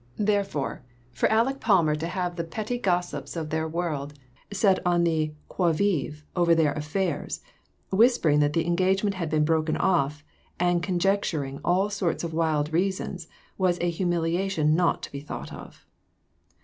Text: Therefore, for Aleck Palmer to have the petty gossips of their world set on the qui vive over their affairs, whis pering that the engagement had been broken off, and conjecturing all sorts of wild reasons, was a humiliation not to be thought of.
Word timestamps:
Therefore, 0.17 0.81
for 1.11 1.29
Aleck 1.31 1.59
Palmer 1.59 1.93
to 1.93 2.07
have 2.07 2.35
the 2.35 2.43
petty 2.43 2.79
gossips 2.79 3.35
of 3.35 3.51
their 3.51 3.67
world 3.67 4.15
set 4.51 4.79
on 4.83 5.03
the 5.03 5.31
qui 5.47 5.71
vive 5.73 6.25
over 6.35 6.55
their 6.55 6.73
affairs, 6.73 7.41
whis 7.91 8.17
pering 8.17 8.39
that 8.39 8.53
the 8.53 8.65
engagement 8.65 9.13
had 9.13 9.29
been 9.29 9.45
broken 9.45 9.77
off, 9.77 10.23
and 10.59 10.81
conjecturing 10.81 11.59
all 11.63 11.91
sorts 11.91 12.23
of 12.23 12.33
wild 12.33 12.73
reasons, 12.73 13.27
was 13.59 13.77
a 13.79 13.91
humiliation 13.91 14.75
not 14.75 15.03
to 15.03 15.11
be 15.11 15.19
thought 15.19 15.53
of. 15.53 15.85